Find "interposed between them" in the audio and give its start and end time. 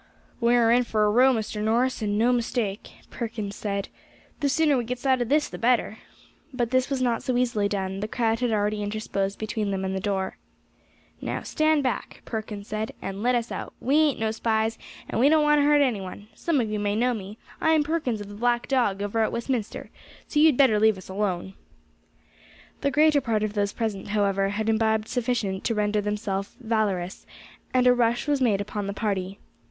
8.81-9.85